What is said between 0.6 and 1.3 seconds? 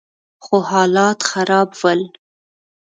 حالات